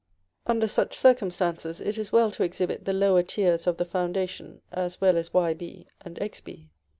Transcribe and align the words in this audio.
Under 0.47 0.67
such 0.67 0.97
circumstances, 0.97 1.79
it 1.79 1.95
is 1.99 2.11
well 2.11 2.31
to 2.31 2.41
exhibit 2.41 2.85
the 2.85 2.91
lower 2.93 3.21
tiers 3.21 3.67
of 3.67 3.77
the 3.77 3.85
foundation 3.85 4.63
as 4.71 4.99
well 4.99 5.15
as 5.15 5.29
Yb 5.29 5.85
and 6.03 6.15
Xb. 6.15 6.69